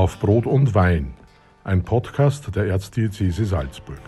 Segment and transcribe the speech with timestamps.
[0.00, 1.12] Auf Brot und Wein,
[1.62, 4.00] ein Podcast der Erzdiözese Salzburg.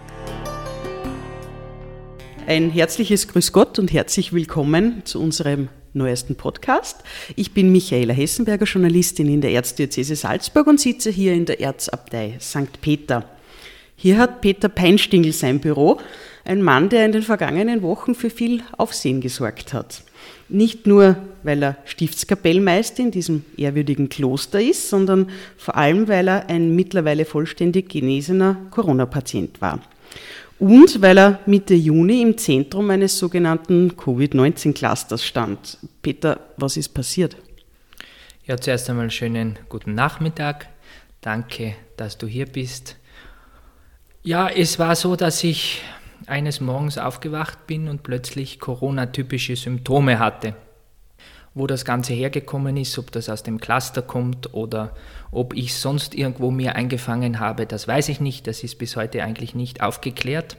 [2.47, 7.05] Ein herzliches Grüß Gott und herzlich willkommen zu unserem neuesten Podcast.
[7.37, 12.39] Ich bin Michaela Hessenberger, Journalistin in der Erzdiözese Salzburg und sitze hier in der Erzabtei
[12.41, 12.81] St.
[12.81, 13.27] Peter.
[13.95, 16.01] Hier hat Peter Peinstingel sein Büro,
[16.47, 20.05] ein Mann, der in den vergangenen Wochen für viel Aufsehen gesorgt hat.
[20.49, 26.49] Nicht nur, weil er Stiftskapellmeister in diesem ehrwürdigen Kloster ist, sondern vor allem, weil er
[26.49, 29.81] ein mittlerweile vollständig genesener Corona-Patient war.
[30.59, 35.79] Und weil er Mitte Juni im Zentrum eines sogenannten Covid-19-Clusters stand.
[36.03, 37.37] Peter, was ist passiert?
[38.45, 40.69] Ja, zuerst einmal schönen guten Nachmittag.
[41.21, 42.97] Danke, dass du hier bist.
[44.23, 45.83] Ja, es war so, dass ich
[46.29, 50.55] eines Morgens aufgewacht bin und plötzlich Corona-typische Symptome hatte.
[51.55, 54.95] Wo das Ganze hergekommen ist, ob das aus dem Cluster kommt oder
[55.31, 58.47] ob ich sonst irgendwo mir eingefangen habe, das weiß ich nicht.
[58.47, 60.57] Das ist bis heute eigentlich nicht aufgeklärt.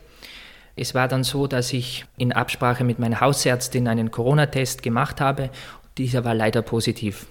[0.75, 5.49] Es war dann so, dass ich in Absprache mit meiner Hausärztin einen Corona-Test gemacht habe.
[5.97, 7.27] Dieser war leider positiv.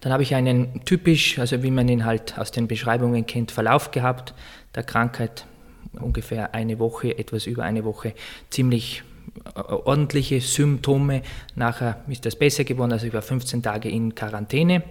[0.00, 3.90] Dann habe ich einen typisch, also wie man ihn halt aus den Beschreibungen kennt, Verlauf
[3.90, 4.34] gehabt
[4.74, 5.46] der Krankheit
[5.92, 8.14] ungefähr eine Woche, etwas über eine Woche,
[8.50, 9.02] ziemlich
[9.54, 11.22] äh, ordentliche Symptome.
[11.54, 14.82] Nachher ist das besser geworden, also ich war 15 Tage in Quarantäne.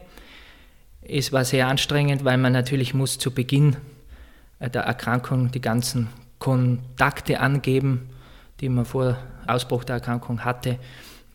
[1.01, 3.77] Es war sehr anstrengend, weil man natürlich muss zu Beginn
[4.59, 8.09] äh, der Erkrankung die ganzen Kontakte angeben,
[8.59, 10.77] die man vor Ausbruch der Erkrankung hatte.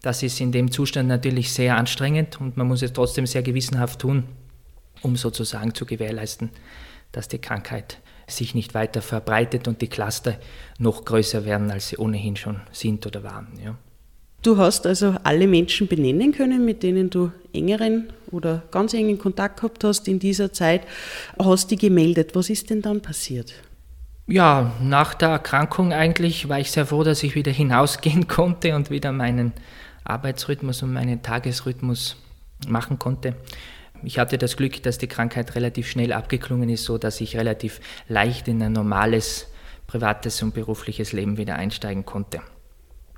[0.02, 4.00] Das ist in dem Zustand natürlich sehr anstrengend und man muss es trotzdem sehr gewissenhaft
[4.00, 4.24] tun,
[5.02, 6.50] um sozusagen zu gewährleisten,
[7.12, 7.98] dass die Krankheit
[8.36, 10.36] sich nicht weiter verbreitet und die Cluster
[10.78, 13.48] noch größer werden, als sie ohnehin schon sind oder waren.
[13.64, 13.76] Ja.
[14.42, 19.60] Du hast also alle Menschen benennen können, mit denen du engeren oder ganz engen Kontakt
[19.60, 20.82] gehabt hast in dieser Zeit,
[21.38, 22.34] hast die gemeldet.
[22.34, 23.52] Was ist denn dann passiert?
[24.26, 28.90] Ja, nach der Erkrankung eigentlich war ich sehr froh, dass ich wieder hinausgehen konnte und
[28.90, 29.52] wieder meinen
[30.04, 32.16] Arbeitsrhythmus und meinen Tagesrhythmus
[32.66, 33.36] machen konnte
[34.04, 37.80] ich hatte das Glück, dass die Krankheit relativ schnell abgeklungen ist, so dass ich relativ
[38.08, 39.48] leicht in ein normales
[39.86, 42.40] privates und berufliches Leben wieder einsteigen konnte.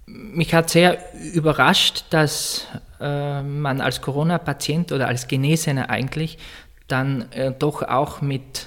[0.06, 0.98] Mich hat sehr
[1.32, 2.66] überrascht, dass
[3.00, 6.38] äh, man als Corona-Patient oder als Genesener eigentlich
[6.88, 8.66] dann äh, doch auch mit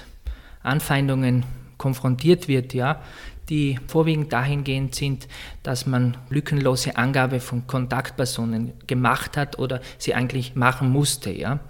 [0.62, 1.44] Anfeindungen
[1.76, 3.00] konfrontiert wird, ja,
[3.48, 5.28] die vorwiegend dahingehend sind,
[5.62, 11.60] dass man lückenlose Angabe von Kontaktpersonen gemacht hat oder sie eigentlich machen musste, ja.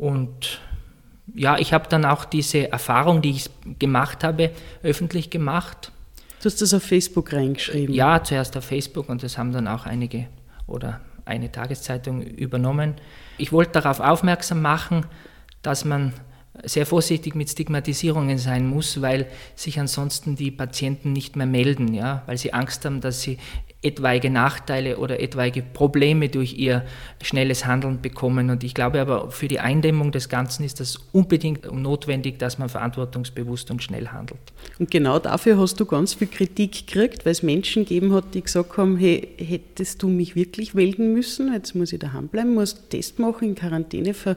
[0.00, 0.62] Und
[1.34, 4.50] ja, ich habe dann auch diese Erfahrung, die ich gemacht habe,
[4.82, 5.92] öffentlich gemacht.
[6.40, 7.94] Du hast das auf Facebook reingeschrieben?
[7.94, 10.26] Ja, zuerst auf Facebook und das haben dann auch einige
[10.66, 12.94] oder eine Tageszeitung übernommen.
[13.36, 15.04] Ich wollte darauf aufmerksam machen,
[15.60, 16.14] dass man
[16.64, 22.22] sehr vorsichtig mit Stigmatisierungen sein muss, weil sich ansonsten die Patienten nicht mehr melden, ja,
[22.24, 23.36] weil sie Angst haben, dass sie
[23.82, 26.84] etwaige Nachteile oder etwaige Probleme durch ihr
[27.22, 28.50] schnelles Handeln bekommen.
[28.50, 32.68] Und ich glaube aber, für die Eindämmung des Ganzen ist das unbedingt notwendig, dass man
[32.68, 34.40] verantwortungsbewusst und schnell handelt.
[34.78, 38.42] Und genau dafür hast du ganz viel Kritik gekriegt, weil es Menschen gegeben hat, die
[38.42, 41.50] gesagt haben, hey, hättest du mich wirklich melden müssen?
[41.54, 44.36] Jetzt muss ich daheim bleiben, muss Test machen, in Quarantäne, ver,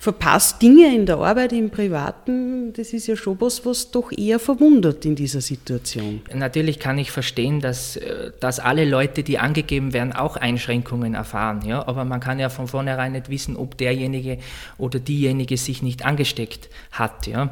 [0.00, 2.72] verpasst Dinge in der Arbeit, im Privaten.
[2.72, 6.22] Das ist ja schon was, was doch eher verwundert in dieser Situation.
[6.34, 11.62] Natürlich kann ich verstehen, dass, äh, dass alle Leute, die angegeben werden, auch Einschränkungen erfahren.
[11.66, 11.86] Ja?
[11.86, 14.38] Aber man kann ja von vornherein nicht wissen, ob derjenige
[14.78, 17.26] oder diejenige sich nicht angesteckt hat.
[17.26, 17.50] Ja?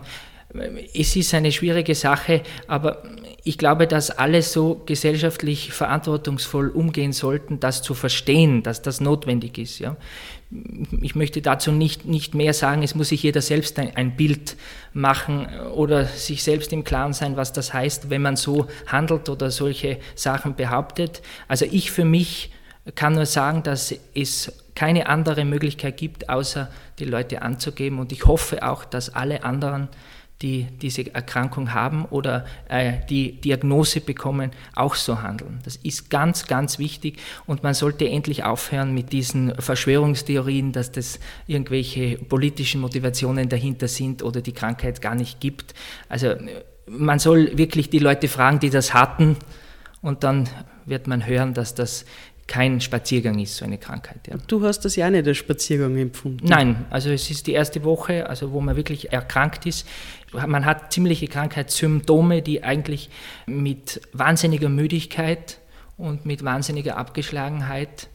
[0.93, 3.03] Es ist eine schwierige Sache, aber
[3.43, 9.59] ich glaube, dass alle so gesellschaftlich verantwortungsvoll umgehen sollten, das zu verstehen, dass das notwendig
[9.59, 9.81] ist.
[9.81, 9.97] Ja.
[11.03, 14.57] Ich möchte dazu nicht, nicht mehr sagen, es muss sich jeder selbst ein, ein Bild
[14.93, 19.51] machen oder sich selbst im Klaren sein, was das heißt, wenn man so handelt oder
[19.51, 21.21] solche Sachen behauptet.
[21.49, 22.53] Also ich für mich
[22.95, 27.99] kann nur sagen, dass es keine andere Möglichkeit gibt, außer die Leute anzugeben.
[27.99, 29.89] Und ich hoffe auch, dass alle anderen
[30.45, 35.61] die diese Erkrankung haben oder äh, die Diagnose bekommen, auch so handeln.
[35.65, 41.19] Das ist ganz, ganz wichtig und man sollte endlich aufhören mit diesen Verschwörungstheorien, dass das
[41.47, 45.75] irgendwelche politischen Motivationen dahinter sind oder die Krankheit gar nicht gibt.
[46.11, 46.35] Also
[46.87, 49.37] man soll wirklich die Leute fragen, die das hatten
[50.03, 50.47] und dann
[50.85, 52.05] wird man hören, dass das
[52.47, 54.29] kein Spaziergang ist, so eine Krankheit.
[54.29, 54.37] Ja.
[54.47, 56.47] Du hast das ja nicht als Spaziergang empfunden.
[56.47, 59.89] Nein, also es ist die erste Woche, also wo man wirklich erkrankt ist.
[60.35, 63.11] Man hat ziemliche Krankheitssymptome, die eigentlich
[63.47, 65.59] mit wahnsinniger Müdigkeit
[65.97, 68.09] und mit wahnsinniger Abgeschlagenheit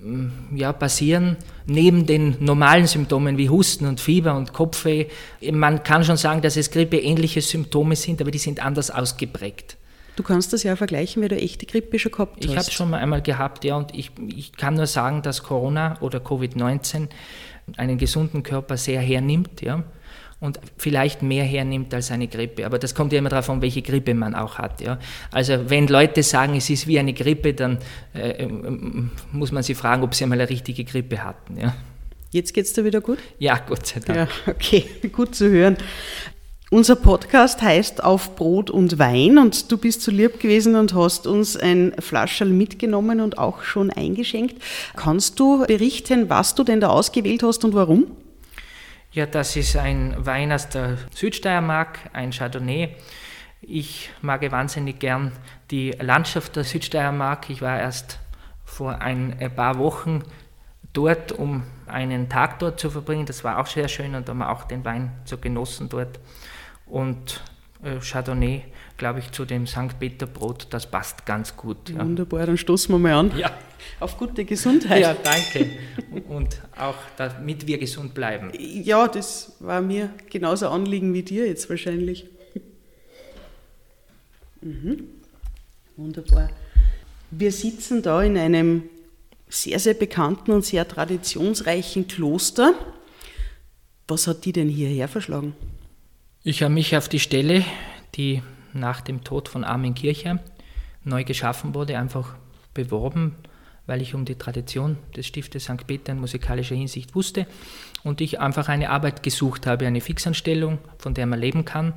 [0.00, 1.36] mm, ja, passieren,
[1.66, 5.06] neben den normalen Symptomen wie Husten und Fieber und Kopfweh.
[5.52, 9.76] Man kann schon sagen, dass es grippeähnliche Symptome sind, aber die sind anders ausgeprägt.
[10.14, 12.44] Du kannst das ja vergleichen, weil du echte Grippe schon gehabt hast.
[12.44, 15.42] Ich habe es schon mal einmal gehabt, ja, und ich, ich kann nur sagen, dass
[15.42, 17.08] Corona oder Covid-19
[17.76, 19.84] einen gesunden Körper sehr hernimmt, ja
[20.38, 22.66] und vielleicht mehr hernimmt als eine Grippe.
[22.66, 24.80] Aber das kommt ja immer darauf an, welche Grippe man auch hat.
[24.80, 24.98] Ja.
[25.30, 27.78] Also wenn Leute sagen, es ist wie eine Grippe, dann
[28.14, 31.58] äh, ähm, muss man sie fragen, ob sie einmal eine richtige Grippe hatten.
[31.58, 31.74] Ja.
[32.32, 33.18] Jetzt geht es dir wieder gut?
[33.38, 34.18] Ja, Gott sei Dank.
[34.18, 35.76] Ja, okay, gut zu hören.
[36.68, 41.28] Unser Podcast heißt Auf Brot und Wein und du bist so lieb gewesen und hast
[41.28, 44.60] uns ein Flascherl mitgenommen und auch schon eingeschenkt.
[44.96, 48.08] Kannst du berichten, was du denn da ausgewählt hast und warum?
[49.16, 52.96] Ja, das ist ein Wein aus der Südsteiermark, ein Chardonnay.
[53.62, 55.32] Ich mag wahnsinnig gern
[55.70, 57.48] die Landschaft der Südsteiermark.
[57.48, 58.18] Ich war erst
[58.66, 60.22] vor ein paar Wochen
[60.92, 63.24] dort, um einen Tag dort zu verbringen.
[63.24, 66.20] Das war auch sehr schön und haben auch den Wein so genossen dort.
[66.84, 67.55] Und äh,
[68.00, 68.62] Chardonnay,
[68.96, 69.98] glaube ich, zu dem St.
[69.98, 71.90] Peter Brot, das passt ganz gut.
[71.90, 72.00] Ja.
[72.00, 73.36] Wunderbar, dann stoßen wir mal an.
[73.36, 73.50] Ja.
[74.00, 75.02] Auf gute Gesundheit.
[75.02, 75.70] Ja, danke.
[76.28, 78.50] Und auch damit wir gesund bleiben.
[78.58, 82.26] Ja, das war mir genauso Anliegen wie dir jetzt wahrscheinlich.
[84.60, 85.04] Mhm.
[85.96, 86.50] Wunderbar.
[87.30, 88.84] Wir sitzen da in einem
[89.48, 92.74] sehr, sehr bekannten und sehr traditionsreichen Kloster.
[94.08, 95.54] Was hat die denn hierher verschlagen?
[96.48, 97.64] Ich habe mich auf die Stelle,
[98.14, 98.40] die
[98.72, 100.38] nach dem Tod von Armin Kircher
[101.02, 102.36] neu geschaffen wurde, einfach
[102.72, 103.34] beworben
[103.86, 105.86] weil ich um die Tradition des Stiftes St.
[105.86, 107.46] Peter in musikalischer Hinsicht wusste
[108.02, 111.94] und ich einfach eine Arbeit gesucht habe, eine Fixanstellung, von der man leben kann.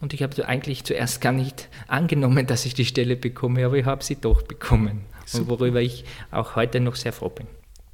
[0.00, 3.86] Und ich habe eigentlich zuerst gar nicht angenommen, dass ich die Stelle bekomme, aber ich
[3.86, 5.04] habe sie doch bekommen.
[5.34, 7.46] Und worüber ich auch heute noch sehr froh bin.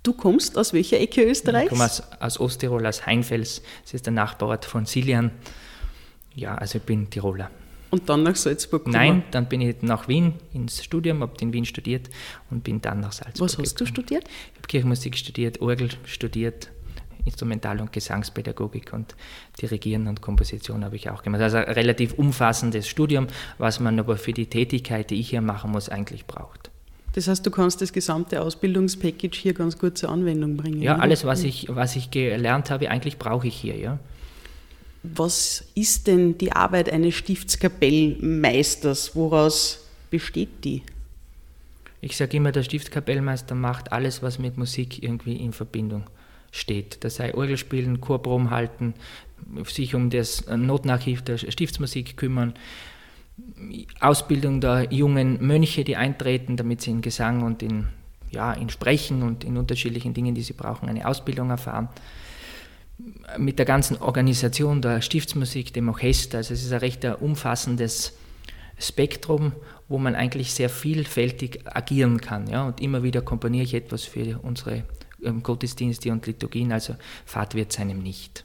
[0.03, 1.65] Du kommst aus welcher Ecke Österreichs?
[1.65, 3.63] Ich komme aus, aus Osttirol, aus Heinfels.
[3.83, 5.31] Das ist der Nachbarort von Silian.
[6.35, 7.51] Ja, also ich bin Tiroler.
[7.91, 8.95] Und dann nach Salzburg gekommen?
[8.95, 12.09] Nein, dann bin ich nach Wien ins Studium, habe in Wien studiert
[12.51, 13.77] und bin dann nach Salzburg Was hast gekommen.
[13.77, 14.25] du studiert?
[14.25, 16.71] Ich habe Kirchenmusik studiert, Orgel studiert,
[17.27, 19.15] Instrumental- und Gesangspädagogik und
[19.61, 21.43] Dirigieren und Komposition habe ich auch gemacht.
[21.43, 23.27] Also ein relativ umfassendes Studium,
[23.59, 26.71] was man aber für die Tätigkeit, die ich hier machen muss, eigentlich braucht.
[27.13, 30.81] Das heißt, du kannst das gesamte Ausbildungspackage hier ganz gut zur Anwendung bringen.
[30.81, 31.03] Ja, oder?
[31.03, 33.99] alles, was ich, was ich gelernt habe, eigentlich brauche ich hier, ja.
[35.03, 39.17] Was ist denn die Arbeit eines Stiftskapellmeisters?
[39.17, 40.83] Woraus besteht die?
[42.01, 46.05] Ich sage immer, der Stiftskapellmeister macht alles, was mit Musik irgendwie in Verbindung
[46.53, 47.03] steht.
[47.03, 48.95] Das sei Orgelspielen, Chorproben halten,
[49.65, 52.55] sich um das Notenarchiv der Stiftsmusik kümmern,
[54.01, 57.89] Ausbildung der jungen Mönche, die eintreten, damit sie in Gesang und in,
[58.31, 61.89] ja, in Sprechen und in unterschiedlichen Dingen, die sie brauchen, eine Ausbildung erfahren
[63.39, 66.39] mit der ganzen Organisation der Stiftsmusik, dem Orchester.
[66.39, 68.17] Also es ist ein recht umfassendes
[68.79, 69.53] Spektrum,
[69.89, 72.49] wo man eigentlich sehr vielfältig agieren kann.
[72.49, 72.67] Ja?
[72.67, 74.85] Und immer wieder komponiere ich etwas für unsere
[75.25, 78.45] ähm, Gottesdienste und Liturgien, also Fahrt wird seinem nicht.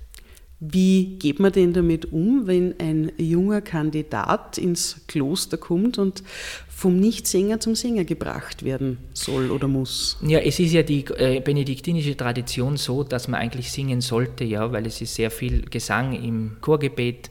[0.60, 6.24] Wie geht man denn damit um, wenn ein junger Kandidat ins Kloster kommt und
[6.68, 10.18] vom Nichtsänger zum Sänger gebracht werden soll oder muss?
[10.22, 14.72] Ja, es ist ja die äh, benediktinische Tradition so, dass man eigentlich singen sollte, ja,
[14.72, 17.30] weil es ist sehr viel Gesang im Chorgebet.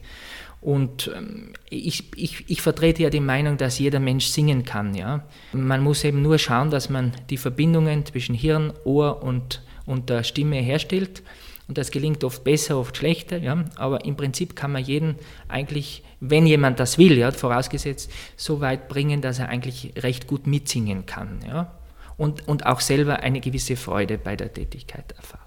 [0.61, 4.95] Und ähm, ich, ich, ich vertrete ja die Meinung, dass jeder Mensch singen kann.
[4.95, 5.25] Ja?
[5.51, 10.23] Man muss eben nur schauen, dass man die Verbindungen zwischen Hirn, Ohr und, und der
[10.23, 11.23] Stimme herstellt.
[11.67, 13.37] Und das gelingt oft besser, oft schlechter.
[13.37, 13.65] Ja?
[13.75, 15.15] Aber im Prinzip kann man jeden
[15.47, 20.47] eigentlich, wenn jemand das will, ja, vorausgesetzt, so weit bringen, dass er eigentlich recht gut
[20.47, 21.39] mitsingen kann.
[21.45, 21.73] Ja?
[22.15, 25.41] Und, und auch selber eine gewisse Freude bei der Tätigkeit erfahrt.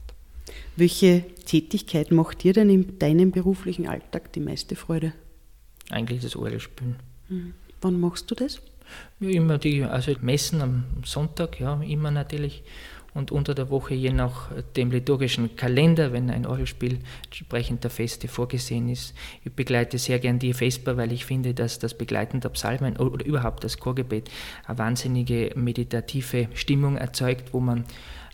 [0.76, 5.12] Welche Tätigkeit macht dir denn in deinem beruflichen Alltag die meiste Freude?
[5.90, 6.96] Eigentlich das Orgelspielen.
[7.28, 7.54] Mhm.
[7.80, 8.60] Wann machst du das?
[9.20, 12.62] Ja, immer die, also Messen am Sonntag, ja, immer natürlich
[13.14, 18.28] und unter der Woche je nach dem liturgischen Kalender, wenn ein Orgelspiel entsprechend der Feste
[18.28, 19.14] vorgesehen ist.
[19.44, 23.24] Ich begleite sehr gern die Vesper, weil ich finde, dass das Begleiten der Psalmen oder
[23.24, 24.30] überhaupt das Chorgebet
[24.66, 27.84] eine wahnsinnige meditative Stimmung erzeugt, wo man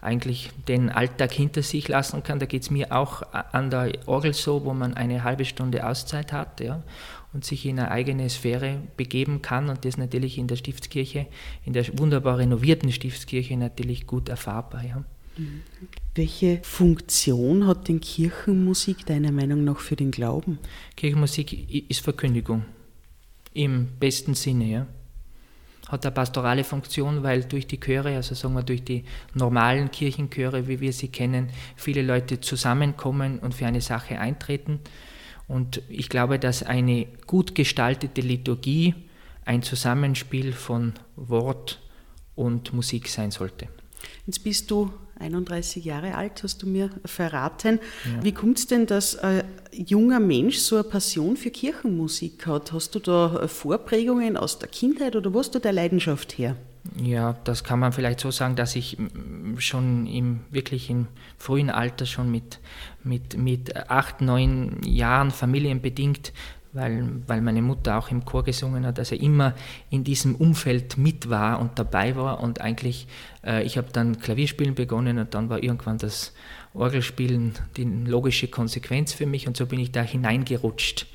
[0.02, 2.38] eigentlich den Alltag hinter sich lassen kann.
[2.38, 6.32] Da geht es mir auch an der Orgel so, wo man eine halbe Stunde Auszeit
[6.32, 6.82] hat ja,
[7.36, 11.26] und sich in eine eigene Sphäre begeben kann und das natürlich in der Stiftskirche,
[11.66, 14.82] in der wunderbar renovierten Stiftskirche natürlich gut erfahrbar.
[14.82, 15.04] Ja.
[15.36, 15.60] Mhm.
[16.14, 20.58] Welche Funktion hat denn Kirchenmusik deiner Meinung nach für den Glauben?
[20.96, 22.64] Kirchenmusik ist Verkündigung
[23.52, 24.86] im besten Sinne, ja.
[25.88, 30.68] hat eine pastorale Funktion, weil durch die Chöre, also sagen wir durch die normalen Kirchenchöre,
[30.68, 34.80] wie wir sie kennen, viele Leute zusammenkommen und für eine Sache eintreten.
[35.48, 38.94] Und ich glaube, dass eine gut gestaltete Liturgie
[39.44, 41.80] ein Zusammenspiel von Wort
[42.34, 43.68] und Musik sein sollte.
[44.26, 47.80] Jetzt bist du 31 Jahre alt, hast du mir verraten.
[48.04, 48.24] Ja.
[48.24, 52.72] Wie kommt es denn, dass ein junger Mensch so eine Passion für Kirchenmusik hat?
[52.72, 56.56] Hast du da Vorprägungen aus der Kindheit oder wo hast du der Leidenschaft her?
[57.02, 58.96] Ja, das kann man vielleicht so sagen, dass ich
[59.60, 61.06] schon im wirklich im
[61.38, 62.60] frühen Alter schon mit,
[63.02, 66.32] mit, mit acht, neun Jahren familienbedingt
[66.76, 69.54] weil, weil meine Mutter auch im Chor gesungen hat, also immer
[69.90, 72.40] in diesem Umfeld mit war und dabei war.
[72.40, 73.08] Und eigentlich,
[73.44, 76.34] äh, ich habe dann Klavierspielen begonnen und dann war irgendwann das
[76.74, 79.48] Orgelspielen die logische Konsequenz für mich.
[79.48, 81.06] Und so bin ich da hineingerutscht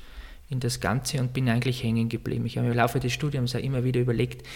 [0.52, 2.46] in das Ganze und bin eigentlich hängen geblieben.
[2.46, 4.46] Ich habe im Laufe des Studiums auch immer wieder überlegt,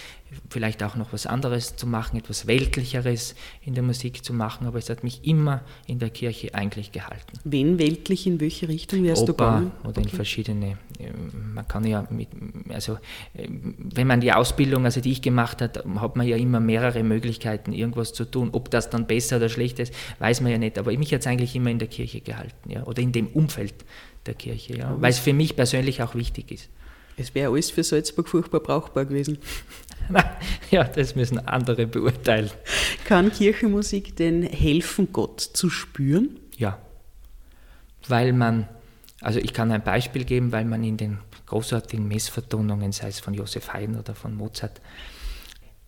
[0.50, 4.79] vielleicht auch noch was anderes zu machen, etwas Weltlicheres in der Musik zu machen, aber
[4.79, 7.38] es hat mich immer in der Kirche eigentlich gehalten.
[7.45, 9.73] Wen weltlich, in welche Richtung wärst Oper du gegangen?
[9.85, 10.79] Oder in verschiedene,
[11.55, 12.29] man kann ja mit,
[12.69, 12.99] also
[13.33, 17.73] wenn man die Ausbildung, also die ich gemacht habe, hat man ja immer mehrere Möglichkeiten,
[17.73, 18.50] irgendwas zu tun.
[18.53, 21.26] Ob das dann besser oder schlecht ist, weiß man ja nicht, aber mich hat es
[21.26, 23.75] eigentlich immer in der Kirche gehalten, ja, oder in dem Umfeld
[24.26, 26.68] der Kirche, ja, weil es für mich persönlich auch wichtig ist.
[27.16, 29.38] Es wäre alles für Salzburg furchtbar brauchbar gewesen.
[30.71, 32.50] ja, das müssen andere beurteilen.
[33.06, 36.38] Kann Kirchenmusik denn helfen, Gott zu spüren?
[36.59, 36.78] Ja,
[38.09, 38.68] weil man,
[39.21, 43.35] also ich kann ein Beispiel geben, weil man in den großartigen Messvertonungen, sei es von
[43.35, 44.80] Josef Haydn oder von Mozart,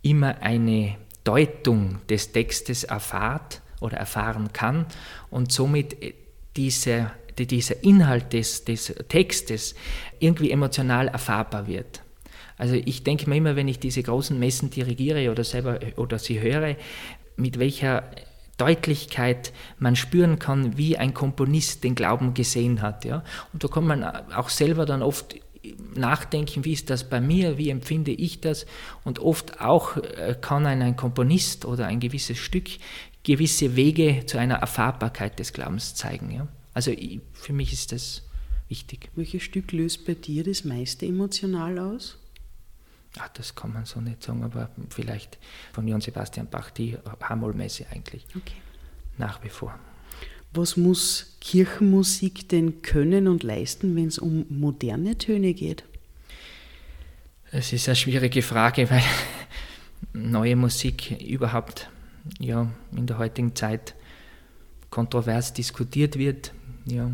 [0.02, 4.86] immer eine Deutung des Textes erfahrt oder erfahren kann
[5.30, 5.96] und somit
[6.56, 7.10] diese
[7.46, 9.74] dieser Inhalt des, des Textes
[10.18, 12.02] irgendwie emotional erfahrbar wird.
[12.56, 16.40] Also ich denke mir immer, wenn ich diese großen Messen dirigiere oder selber oder sie
[16.40, 16.76] höre,
[17.36, 18.02] mit welcher
[18.56, 23.04] Deutlichkeit man spüren kann, wie ein Komponist den Glauben gesehen hat.
[23.04, 23.22] Ja?
[23.52, 25.36] Und da kann man auch selber dann oft
[25.94, 28.66] nachdenken, wie ist das bei mir, wie empfinde ich das.
[29.04, 32.68] Und oft auch äh, kann ein, ein Komponist oder ein gewisses Stück
[33.22, 36.30] gewisse Wege zu einer Erfahrbarkeit des Glaubens zeigen.
[36.30, 36.48] Ja?
[36.78, 38.22] Also ich, für mich ist das
[38.68, 39.10] wichtig.
[39.16, 42.18] Welches Stück löst bei dir das meiste emotional aus?
[43.18, 45.38] Ach, das kann man so nicht sagen, aber vielleicht
[45.72, 48.24] von Johann Sebastian Bach die Hamolmesse eigentlich.
[48.28, 48.54] Okay.
[49.16, 49.76] Nach wie vor.
[50.52, 55.82] Was muss Kirchenmusik denn können und leisten, wenn es um moderne Töne geht?
[57.50, 59.02] Es ist eine schwierige Frage, weil
[60.12, 61.90] neue Musik überhaupt
[62.38, 63.96] ja, in der heutigen Zeit
[64.90, 66.52] kontrovers diskutiert wird.
[66.90, 67.10] Ja.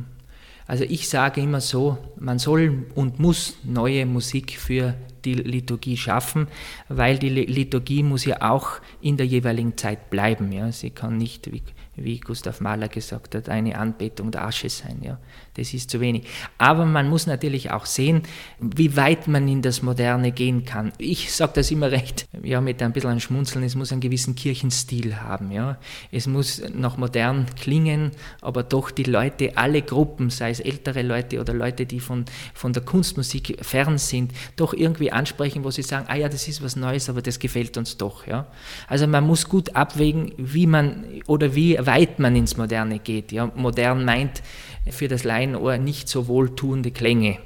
[0.66, 6.48] Also ich sage immer so, man soll und muss neue Musik für die Liturgie schaffen,
[6.88, 10.52] weil die Liturgie muss ja auch in der jeweiligen Zeit bleiben.
[10.52, 10.72] Ja.
[10.72, 11.62] Sie kann nicht, wie
[11.96, 15.00] wie Gustav Mahler gesagt hat, eine Anbetung der Asche sein.
[15.02, 15.18] Ja.
[15.54, 16.26] Das ist zu wenig.
[16.58, 18.22] Aber man muss natürlich auch sehen,
[18.58, 20.92] wie weit man in das Moderne gehen kann.
[20.98, 24.34] Ich sage das immer recht, ja, mit ein bisschen ein Schmunzeln, es muss einen gewissen
[24.34, 25.52] Kirchenstil haben.
[25.52, 25.78] Ja.
[26.10, 31.40] Es muss noch modern klingen, aber doch die Leute, alle Gruppen, sei es ältere Leute
[31.40, 36.06] oder Leute, die von, von der Kunstmusik fern sind, doch irgendwie ansprechen, wo sie sagen,
[36.08, 38.26] ah ja, das ist was Neues, aber das gefällt uns doch.
[38.26, 38.48] Ja.
[38.88, 43.30] Also man muss gut abwägen, wie man oder wie weit man ins Moderne geht.
[43.30, 44.42] Ja, modern meint
[44.90, 47.38] für das Laienohr nicht so wohltuende Klänge.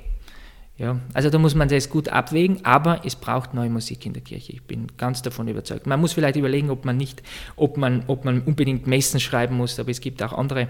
[0.76, 4.22] Ja, also da muss man das gut abwägen, aber es braucht neue Musik in der
[4.22, 4.52] Kirche.
[4.52, 5.88] Ich bin ganz davon überzeugt.
[5.88, 7.20] Man muss vielleicht überlegen, ob man nicht,
[7.56, 10.68] ob man, ob man unbedingt Messen schreiben muss, aber es gibt auch andere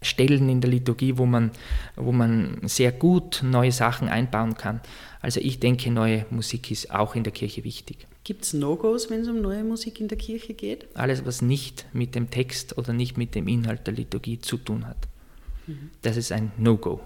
[0.00, 1.50] Stellen in der Liturgie, wo man,
[1.96, 4.80] wo man sehr gut neue Sachen einbauen kann.
[5.20, 8.06] Also ich denke, neue Musik ist auch in der Kirche wichtig.
[8.22, 10.86] Gibt es No-Gos, wenn es um neue Musik in der Kirche geht?
[10.94, 14.86] Alles, was nicht mit dem Text oder nicht mit dem Inhalt der Liturgie zu tun
[14.86, 15.07] hat.
[16.02, 17.00] Das ist ein No-Go.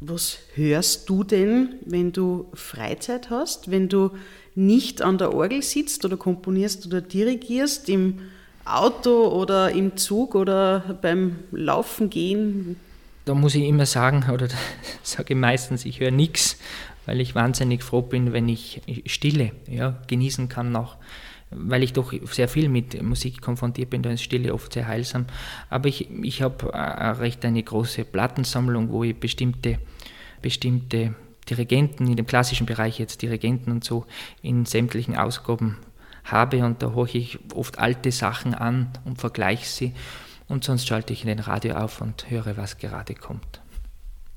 [0.00, 4.12] Was hörst du denn, wenn du Freizeit hast, wenn du
[4.54, 8.20] nicht an der Orgel sitzt oder komponierst oder dirigierst, im
[8.64, 12.76] Auto oder im Zug oder beim Laufen gehen?
[13.26, 14.48] Da muss ich immer sagen, oder
[15.02, 16.56] sage ich meistens, ich höre nichts,
[17.04, 20.96] weil ich wahnsinnig froh bin, wenn ich Stille ja, genießen kann noch
[21.50, 25.26] weil ich doch sehr viel mit Musik konfrontiert bin, da ist Stille oft sehr heilsam.
[25.68, 26.72] Aber ich, ich habe
[27.20, 29.78] recht eine große Plattensammlung, wo ich bestimmte,
[30.42, 31.14] bestimmte
[31.48, 34.06] Dirigenten, in dem klassischen Bereich jetzt Dirigenten und so,
[34.42, 35.78] in sämtlichen Ausgaben
[36.24, 39.94] habe und da horche ich oft alte Sachen an und vergleiche sie
[40.48, 43.60] und sonst schalte ich den Radio auf und höre, was gerade kommt.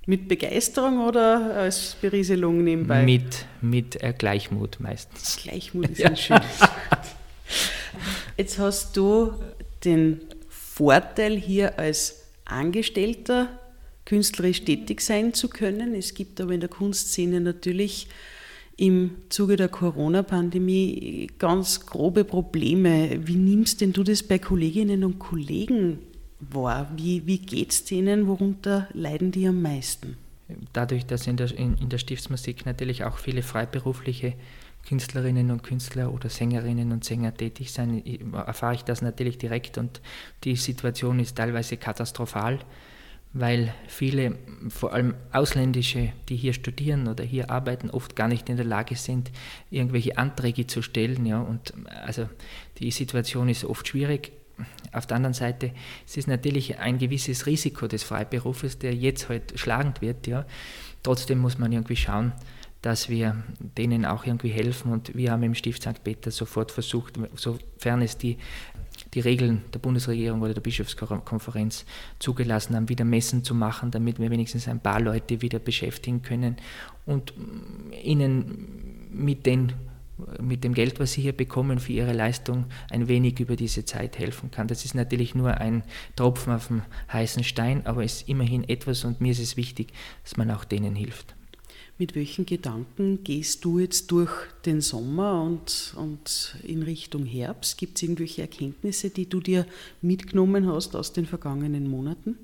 [0.06, 3.04] Mit Begeisterung oder als Berieselung nebenbei?
[3.04, 5.38] Mit, mit äh, Gleichmut meistens.
[5.42, 6.60] Gleichmut ist ein schönes.
[8.38, 9.34] Jetzt hast du
[9.84, 13.60] den Vorteil hier als Angestellter
[14.06, 15.94] künstlerisch tätig sein zu können.
[15.96, 18.08] Es gibt aber in der Kunstszene natürlich
[18.76, 23.20] im Zuge der Corona-Pandemie ganz grobe Probleme.
[23.26, 26.00] Wie nimmst denn du das bei Kolleginnen und Kollegen
[26.40, 26.92] wahr?
[26.96, 28.28] Wie, wie geht es denen?
[28.28, 30.18] Worunter leiden die am meisten?
[30.74, 34.34] Dadurch, dass in der, in, in der Stiftsmusik natürlich auch viele freiberufliche
[34.88, 40.02] Künstlerinnen und Künstler oder Sängerinnen und Sänger tätig sind, erfahre ich das natürlich direkt und
[40.44, 42.60] die Situation ist teilweise katastrophal
[43.34, 44.38] weil viele,
[44.70, 48.96] vor allem ausländische, die hier studieren oder hier arbeiten, oft gar nicht in der Lage
[48.96, 49.32] sind,
[49.72, 51.26] irgendwelche Anträge zu stellen.
[51.26, 51.74] Ja, und
[52.06, 52.30] also
[52.78, 54.32] die Situation ist oft schwierig.
[54.92, 55.72] Auf der anderen Seite
[56.06, 60.28] es ist natürlich ein gewisses Risiko des Freiberufes, der jetzt halt schlagend wird.
[60.28, 60.46] Ja.
[61.02, 62.34] Trotzdem muss man irgendwie schauen,
[62.84, 64.92] dass wir denen auch irgendwie helfen.
[64.92, 66.04] Und wir haben im Stift St.
[66.04, 68.38] Peter sofort versucht, sofern es die
[69.14, 71.86] die Regeln der Bundesregierung oder der Bischofskonferenz
[72.20, 76.58] zugelassen haben, wieder Messen zu machen, damit wir wenigstens ein paar Leute wieder beschäftigen können
[77.06, 77.34] und
[78.04, 79.74] ihnen mit, den,
[80.42, 84.18] mit dem Geld, was sie hier bekommen für ihre Leistung, ein wenig über diese Zeit
[84.18, 84.68] helfen kann.
[84.68, 85.84] Das ist natürlich nur ein
[86.16, 89.94] Tropfen auf dem heißen Stein, aber es ist immerhin etwas und mir ist es wichtig,
[90.24, 91.36] dass man auch denen hilft.
[92.04, 94.30] Mit welchen Gedanken gehst du jetzt durch
[94.66, 97.78] den Sommer und, und in Richtung Herbst?
[97.78, 99.66] Gibt es irgendwelche Erkenntnisse, die du dir
[100.02, 102.38] mitgenommen hast aus den vergangenen Monaten?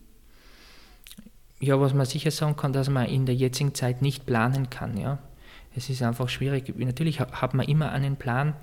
[1.59, 4.95] Ja, was man sicher sagen kann, dass man in der jetzigen Zeit nicht planen kann.
[4.95, 5.19] Ja.
[5.75, 6.73] Es ist einfach schwierig.
[6.77, 8.55] Natürlich hat man immer einen Plan,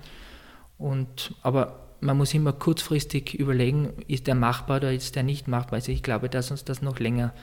[0.79, 5.73] und, aber man muss immer kurzfristig überlegen, ist der machbar oder ist der nicht machbar.
[5.73, 7.35] Also ich glaube, dass uns das noch länger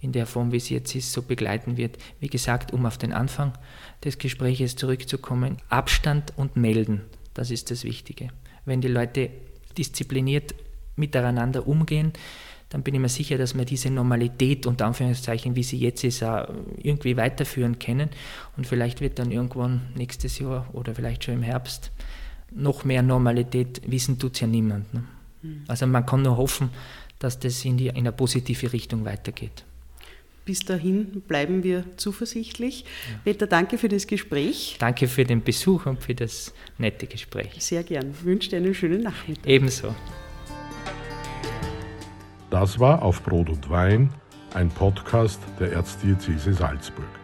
[0.00, 1.98] in der Form, wie es jetzt ist, so begleiten wird.
[2.20, 3.52] Wie gesagt, um auf den Anfang
[4.04, 7.02] des Gespräches zurückzukommen, Abstand und melden,
[7.34, 8.28] das ist das Wichtige.
[8.64, 9.30] Wenn die Leute
[9.76, 10.54] diszipliniert
[10.96, 12.12] miteinander umgehen,
[12.70, 16.22] dann bin ich mir sicher, dass wir diese Normalität unter Anführungszeichen, wie sie jetzt ist,
[16.22, 18.10] auch irgendwie weiterführen können.
[18.56, 21.90] Und vielleicht wird dann irgendwann nächstes Jahr oder vielleicht schon im Herbst
[22.52, 24.92] noch mehr Normalität, wissen tut es ja niemand.
[24.94, 25.04] Ne?
[25.42, 25.64] Hm.
[25.66, 26.70] Also man kann nur hoffen,
[27.18, 29.64] dass das in, die, in eine positive Richtung weitergeht.
[30.50, 32.80] Bis dahin bleiben wir zuversichtlich.
[32.80, 33.20] Ja.
[33.22, 34.74] Peter, danke für das Gespräch.
[34.80, 37.52] Danke für den Besuch und für das nette Gespräch.
[37.58, 38.10] Sehr gern.
[38.10, 39.46] Ich wünsche dir einen schönen Nachmittag.
[39.46, 39.94] Ebenso.
[42.50, 44.12] Das war Auf Brot und Wein,
[44.52, 47.19] ein Podcast der Erzdiözese Salzburg.